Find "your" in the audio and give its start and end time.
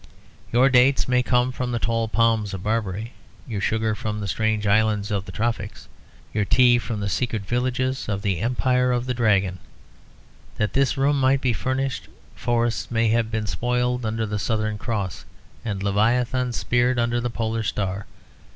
0.51-0.67, 3.47-3.61, 6.33-6.43